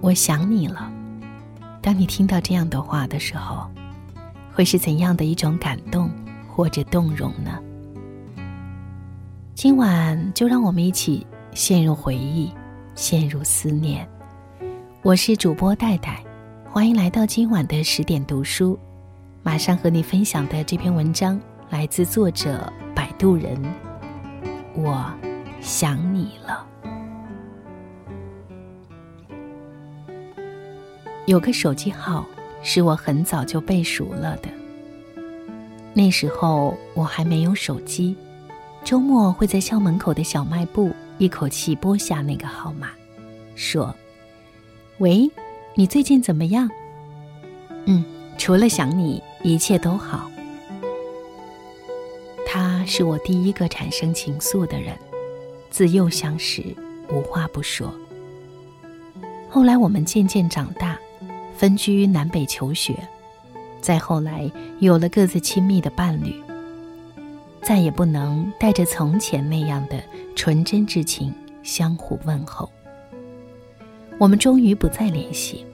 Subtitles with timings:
[0.00, 0.90] 我想你了。
[1.80, 3.70] 当你听到这样的话的时候，
[4.52, 6.10] 会是怎样的一种感动
[6.48, 7.60] 或者动容呢？
[9.54, 12.52] 今晚就让我们一起陷入回忆，
[12.94, 14.06] 陷入思念。
[15.02, 16.22] 我是主播戴戴，
[16.68, 18.78] 欢迎来到今晚的十点读书。
[19.42, 21.40] 马上和你分享的这篇文章
[21.70, 23.62] 来自作者摆渡人。
[24.74, 25.08] 我
[25.60, 26.66] 想你了。
[31.26, 32.24] 有个手机号
[32.62, 34.48] 是我很早就背熟了的。
[35.92, 38.16] 那时候我还没有手机。
[38.84, 42.90] 周末会在校门口的小卖部一口气拨下那个号码，
[43.56, 43.92] 说
[44.98, 45.28] ：“喂，
[45.74, 46.70] 你最近怎么样？
[47.86, 48.04] 嗯，
[48.38, 50.30] 除了想你，一切都好。”
[52.46, 54.96] 他是我第一个产生情愫的人，
[55.68, 56.62] 自幼相识，
[57.10, 57.92] 无话不说。
[59.50, 60.96] 后来我们渐渐长大，
[61.56, 62.94] 分居南北求学，
[63.80, 66.34] 再后来有了各自亲密的伴侣。
[67.62, 70.00] 再也不能带着从前那样的
[70.36, 72.70] 纯真之情相互问候。
[74.18, 75.66] 我们终于不再联系。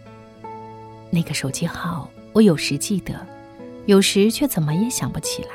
[1.11, 3.15] 那个手机号，我有时记得，
[3.85, 5.51] 有时却怎么也想不起来。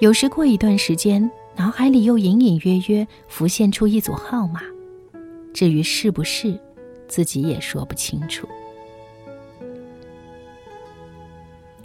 [0.00, 4.62] 有时过一段时间，脑海里又隐隐约约浮现出一组号码，
[5.52, 6.58] 至于是不是，
[7.06, 8.48] 自己也说不清楚。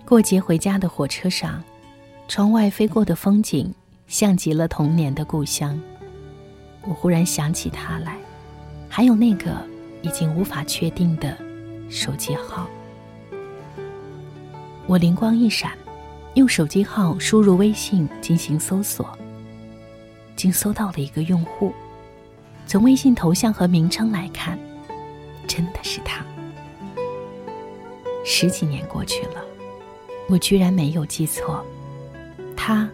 [0.05, 1.63] 过节回家的火车上。
[2.27, 3.71] 窗外飞过的风景，
[4.07, 5.79] 像极了童年的故乡。
[6.81, 8.17] 我忽然想起他来，
[8.89, 9.55] 还有那个
[10.01, 11.37] 已经无法确定的
[11.87, 12.67] 手机号。
[14.87, 15.71] 我灵光一闪，
[16.33, 19.07] 用手机号输入微信进行搜索，
[20.35, 21.71] 竟搜到了一个用户。
[22.65, 24.57] 从微信头像和名称来看，
[25.45, 26.25] 真的是他。
[28.25, 29.45] 十几年过去了，
[30.27, 31.63] 我居然没有记错。
[32.55, 32.89] 他，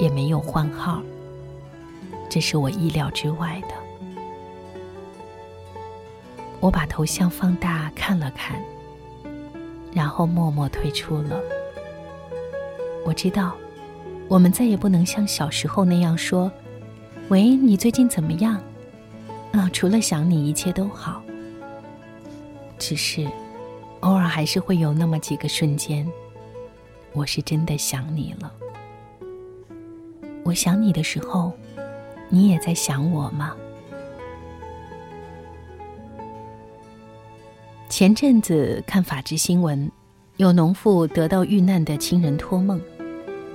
[0.00, 1.02] 也没有换号。
[2.28, 3.74] 这是我意料之外的。
[6.60, 8.58] 我把头像放大看了看，
[9.92, 11.40] 然后默默退出了。
[13.04, 13.54] 我知道，
[14.28, 16.50] 我们再也不能像小时候那样说
[17.28, 18.58] ：“喂，你最近怎么样？”
[19.52, 21.22] 啊，除了想你，一切都好。
[22.78, 23.28] 只是，
[24.00, 26.10] 偶尔还是会有那么几个瞬间，
[27.14, 28.52] 我是真的想你了。
[30.42, 31.52] 我想你的时候，
[32.28, 33.54] 你也在想我吗？
[37.88, 39.88] 前阵子看法制新闻，
[40.38, 42.80] 有农妇得到遇难的亲人托梦，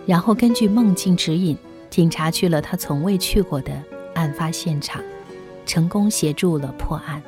[0.05, 1.57] 然后根据梦境指引，
[1.89, 3.73] 警察去了他从未去过的
[4.15, 5.03] 案发现场，
[5.65, 7.21] 成功协助了破案。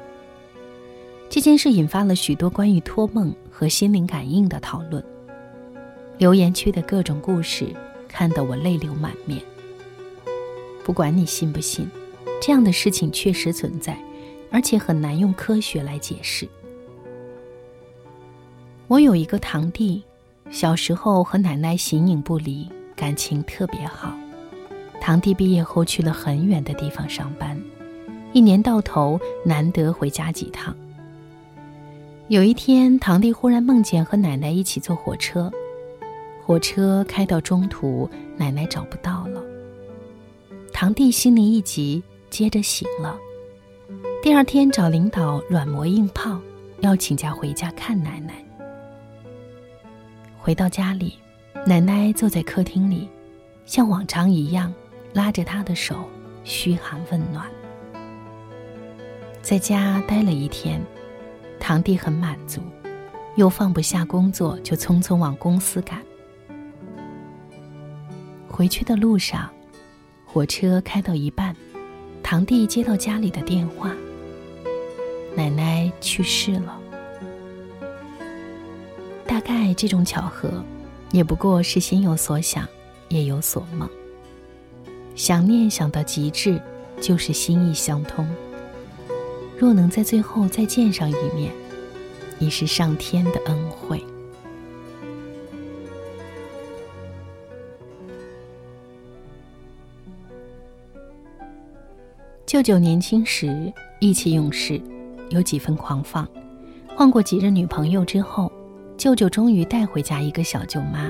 [1.29, 5.03] 这件事引发了许多关于托梦和心灵感应的讨论，
[6.21, 7.65] 留言区的各种故事
[8.07, 9.41] 看得我泪流满面。
[10.83, 11.89] 不管你信不信，
[12.39, 13.97] 这样的事情确实存在，
[14.51, 16.47] 而且很难用科学来解释。
[18.87, 20.03] 我有一个堂弟，
[20.51, 24.15] 小时候和奶奶形影不离，感情特别好。
[25.01, 27.59] 堂弟毕业后去了很远的地方上班，
[28.31, 30.75] 一年到头难得回家几趟。
[32.27, 35.51] 有一天，堂弟忽然梦见和奶奶一起坐火车，
[36.43, 39.41] 火车开到中途，奶奶找不到了。
[40.73, 43.17] 堂弟心里一急，接着醒了。
[44.23, 46.39] 第二天找领导软磨硬泡，
[46.79, 48.43] 要请假回家看奶奶。
[50.37, 51.13] 回到家里，
[51.65, 53.07] 奶奶坐在客厅里，
[53.65, 54.73] 像往常一样
[55.13, 55.95] 拉着他的手，
[56.43, 57.45] 嘘寒问暖。
[59.41, 60.81] 在家待了一天，
[61.59, 62.61] 堂弟很满足，
[63.35, 66.01] 又放不下工作，就匆匆往公司赶。
[68.61, 69.49] 回去的路上。
[70.23, 71.55] 火车开到一半，
[72.21, 73.91] 堂弟接到家里的电话，
[75.35, 76.79] 奶奶去世了。
[79.25, 80.63] 大概这种巧合，
[81.11, 82.67] 也不过是心有所想，
[83.09, 83.89] 夜有所梦。
[85.15, 86.61] 想念想到极致，
[87.01, 88.27] 就是心意相通。
[89.57, 91.51] 若能在最后再见上一面，
[92.37, 94.05] 已是上天的恩惠。
[102.51, 104.77] 舅舅年轻时意气用事，
[105.29, 106.27] 有几分狂放。
[106.85, 108.51] 换过几任女朋友之后，
[108.97, 111.09] 舅舅终于带回家一个小舅妈。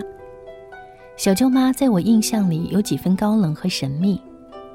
[1.18, 4.22] 小舅妈在我印象里有几分高冷和神秘，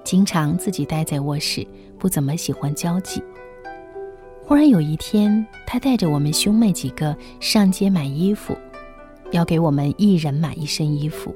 [0.02, 1.64] 经常自己待在卧室，
[2.00, 3.22] 不怎么喜欢交际。
[4.44, 8.56] 忽然有一天，他带着我们兄妹几个上街买衣服，
[9.30, 11.32] 要给我们一人买一身衣服。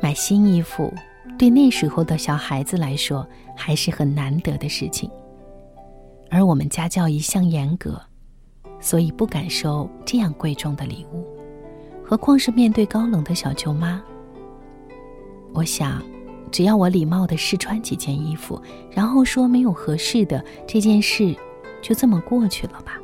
[0.00, 0.92] 买新衣服
[1.38, 3.26] 对那时候的小孩子来说
[3.56, 5.10] 还是很难得的事情，
[6.30, 8.00] 而我们家教一向严格，
[8.80, 11.26] 所以不敢收这样贵重的礼物，
[12.04, 14.02] 何况是面对高冷的小舅妈。
[15.52, 16.02] 我想。
[16.52, 21.34] 只要我礼貌的试穿几件衣服，然后说没有合适的，这件事
[21.82, 22.96] 就这么过去了吧。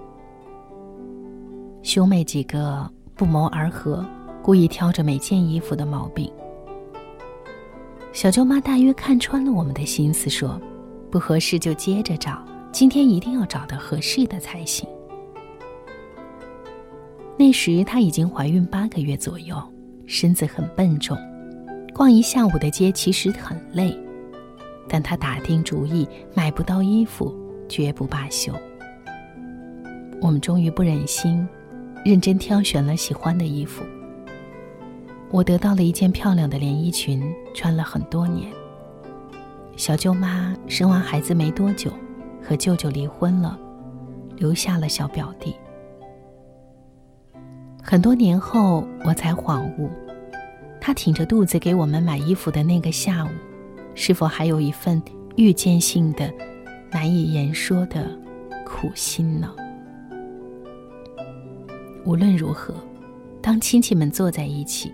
[1.82, 4.06] 兄妹几个不谋而合，
[4.40, 6.32] 故意挑着每件衣服的毛病。
[8.12, 10.60] 小舅妈大约看穿了我们的心思，说
[11.10, 14.88] ：“不合适就接着找，今天一定要找到合适的才行。”
[17.38, 19.56] 那时她已经怀孕八个月左右，
[20.06, 21.16] 身子很笨重。
[21.94, 23.96] 逛一下午的街其实很累，
[24.88, 27.34] 但她打定主意买不到衣服
[27.68, 28.52] 绝不罢休。
[30.20, 31.46] 我们终于不忍心，
[32.04, 33.84] 认真挑选了喜欢的衣服。
[35.30, 37.22] 我得到了一件漂亮的连衣裙，
[37.54, 38.50] 穿了很多年。
[39.76, 41.90] 小舅妈生完孩子没多久，
[42.42, 43.58] 和舅舅离婚了，
[44.36, 45.54] 留下了小表弟。
[47.82, 49.88] 很多年后，我才恍悟。
[50.80, 53.28] 他挺着肚子给我们买衣服的那个下午，
[53.94, 55.00] 是否还有一份
[55.36, 56.32] 预见性的、
[56.90, 58.06] 难以言说的
[58.66, 59.48] 苦心呢？
[62.04, 62.74] 无论如何，
[63.40, 64.92] 当亲戚们坐在一起，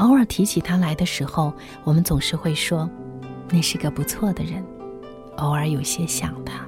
[0.00, 1.52] 偶尔提起他来的时候，
[1.84, 2.88] 我们总是会说
[3.52, 4.64] ：“那是个不错的人。”
[5.36, 6.66] 偶尔有些想他。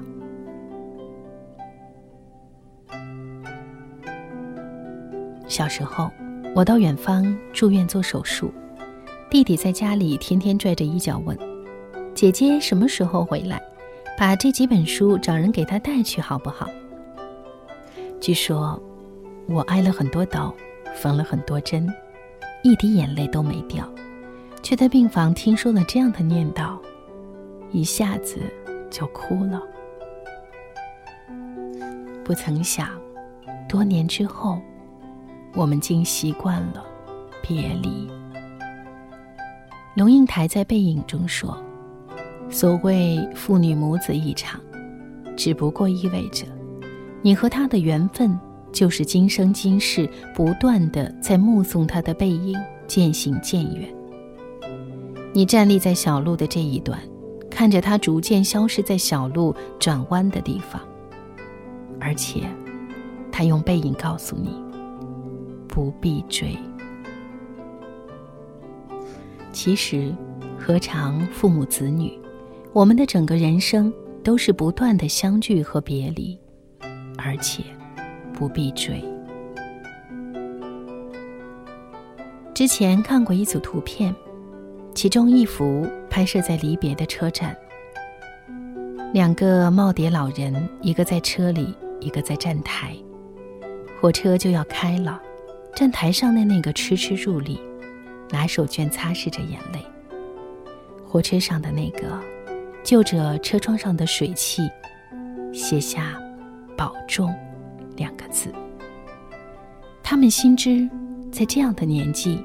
[5.48, 6.10] 小时候。
[6.54, 8.52] 我到远方住院做手术，
[9.30, 11.34] 弟弟在家里天天拽着衣角问
[12.14, 13.58] ：“姐姐什么时候回来？
[14.18, 16.68] 把这几本书找人给他带去好不好？”
[18.20, 18.78] 据说，
[19.48, 20.54] 我挨了很多刀，
[20.94, 21.90] 缝了很多针，
[22.62, 23.88] 一滴眼泪都没掉，
[24.62, 26.78] 却在病房听说了这样的念叨，
[27.70, 28.40] 一下子
[28.90, 29.62] 就哭了。
[32.24, 32.88] 不曾想，
[33.68, 34.60] 多年之后。
[35.54, 36.82] 我们竟习惯了
[37.42, 38.10] 别离。
[39.94, 41.62] 龙应台在《背影》中说
[42.48, 44.58] ：“所谓父女母子一场，
[45.36, 46.46] 只不过意味着，
[47.20, 48.34] 你和他的缘分
[48.72, 53.88] 就是今生今世不断的在目送他的背影渐行渐远。
[55.32, 56.98] 你站立在小路的这一端，
[57.50, 60.80] 看着他逐渐消失在小路转弯的地方，
[62.00, 62.42] 而且，
[63.30, 64.60] 他用背影告诉你。”
[65.68, 66.54] 不必追。
[69.52, 70.14] 其实，
[70.58, 72.12] 何尝父母子女？
[72.74, 73.90] 我们的整个人生
[74.22, 76.38] 都是不断的相聚和别离，
[77.16, 77.62] 而且
[78.42, 79.00] 不必追。
[82.52, 84.12] 之前看过一组图片，
[84.94, 87.56] 其中一幅拍摄在离别的车站，
[89.14, 92.96] 两个耄耋老人，一个在车里，一个在站台，
[94.00, 95.22] 火车就要开了。
[95.72, 97.60] 站台上的那个痴痴入立，
[98.28, 99.78] 拿手绢擦拭着眼泪。
[101.06, 102.20] 火车上的那个，
[102.82, 104.68] 就着车窗上的水汽，
[105.52, 106.20] 写下
[106.76, 107.32] “保重”
[108.02, 108.52] 两个字。
[110.02, 110.88] 他们心知，
[111.30, 112.44] 在这样的年纪，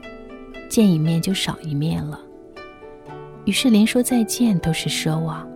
[0.69, 2.21] 见一面就少一面了，
[3.45, 5.49] 于是连说再见都是奢望，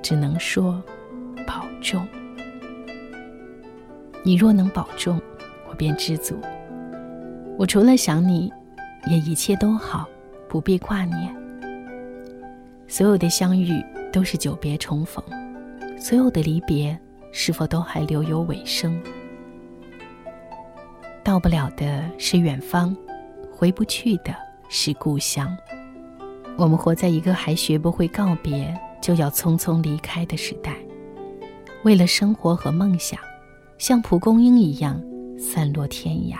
[0.00, 0.80] 只能说
[1.44, 2.06] “保重”。
[4.22, 5.20] 你若能保重，
[5.68, 6.38] 我便知足。
[7.58, 8.52] 我除了想你，
[9.10, 10.08] 也一切都好，
[10.48, 11.34] 不必挂念。
[12.86, 15.22] 所有的相遇都是久别重逢，
[15.98, 16.98] 所有的离别
[17.38, 18.98] 是否都还留有尾声？
[21.22, 22.96] 到不了的是远方，
[23.52, 24.34] 回不去的
[24.70, 25.54] 是故乡。
[26.56, 30.74] 我们活在一个还学不会告别就要匆匆离开的时代，
[31.84, 33.20] 为了生活和梦想，
[33.76, 34.98] 像蒲公英一样
[35.38, 36.38] 散落天涯。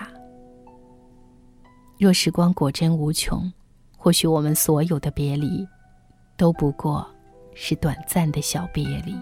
[1.99, 3.53] 若时光果真无穷，
[3.95, 5.63] 或许我们所有的别离，
[6.35, 7.07] 都不过
[7.53, 9.15] 是短暂的小别离。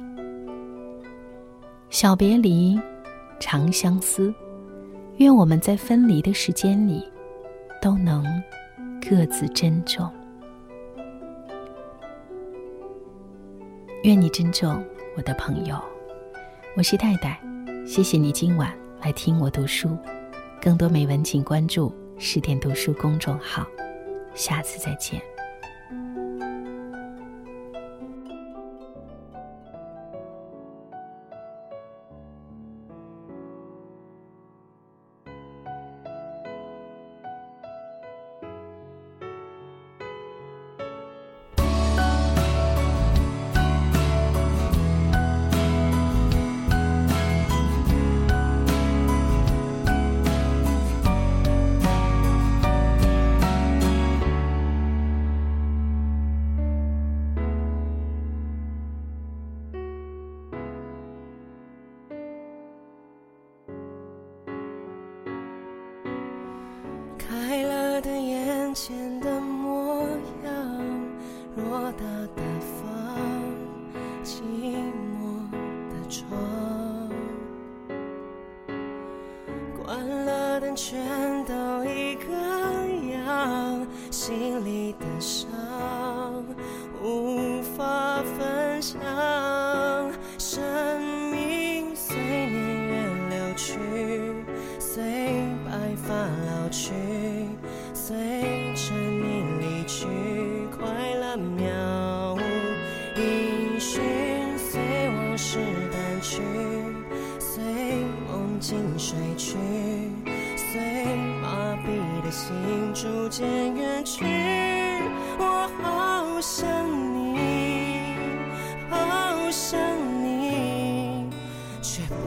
[1.95, 2.77] 小别离，
[3.39, 4.35] 长相思。
[5.15, 7.09] 愿我们在分离的时间里，
[7.81, 8.21] 都能
[9.01, 10.05] 各自珍重。
[14.03, 14.83] 愿你珍重，
[15.15, 15.81] 我的朋友。
[16.75, 17.41] 我是戴戴，
[17.87, 19.97] 谢谢你今晚来听我读书。
[20.61, 21.95] 更多美文，请关注。
[22.17, 23.65] 十点读书公众号，
[24.33, 25.21] 下次再见。
[68.05, 70.07] 的眼前的模
[70.43, 70.53] 样
[71.57, 73.51] 偌大的房
[74.23, 74.43] 寂
[75.17, 75.49] 寞
[75.89, 76.29] 的床
[79.83, 81.03] 关了灯全
[81.45, 82.31] 都一个
[83.11, 85.49] 样心里的伤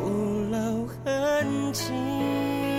[0.09, 0.15] 不
[0.50, 2.77] 露痕迹。